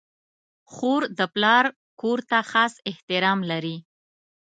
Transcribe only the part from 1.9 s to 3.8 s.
کور ته خاص احترام لري.